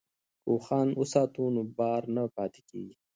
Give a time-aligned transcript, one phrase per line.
[0.41, 2.95] که اوښان وساتو نو بار نه پاتې کیږي.